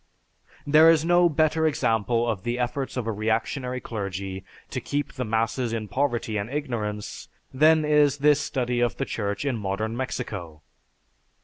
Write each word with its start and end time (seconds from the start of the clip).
There 0.65 0.89
is 0.89 1.05
no 1.05 1.29
better 1.29 1.67
example 1.67 2.27
of 2.27 2.41
the 2.41 2.57
efforts 2.57 2.97
of 2.97 3.05
a 3.05 3.11
reactionary 3.11 3.79
clergy 3.79 4.43
to 4.71 4.81
keep 4.81 5.13
the 5.13 5.23
masses 5.23 5.73
in 5.73 5.87
poverty 5.89 6.37
and 6.37 6.49
ignorance 6.49 7.27
than 7.53 7.85
is 7.85 8.17
this 8.17 8.41
study 8.41 8.79
of 8.79 8.97
the 8.97 9.05
church 9.05 9.45
in 9.45 9.57
modern 9.59 9.95
Mexico. 9.95 10.63